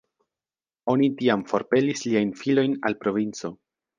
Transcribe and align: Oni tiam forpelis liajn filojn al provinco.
Oni 0.93 1.09
tiam 1.19 1.43
forpelis 1.51 2.03
liajn 2.07 2.33
filojn 2.41 2.75
al 2.91 2.99
provinco. 3.05 3.55